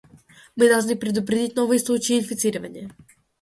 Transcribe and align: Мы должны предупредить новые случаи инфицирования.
Мы 0.55 0.67
должны 0.67 0.95
предупредить 0.95 1.55
новые 1.55 1.77
случаи 1.77 2.17
инфицирования. 2.17 2.89